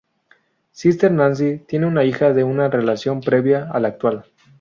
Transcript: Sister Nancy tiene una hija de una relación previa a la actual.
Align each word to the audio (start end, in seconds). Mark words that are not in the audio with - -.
Sister 0.71 1.11
Nancy 1.11 1.59
tiene 1.59 1.85
una 1.85 2.03
hija 2.03 2.33
de 2.33 2.43
una 2.43 2.67
relación 2.69 3.21
previa 3.21 3.69
a 3.69 3.79
la 3.79 3.89
actual. 3.89 4.25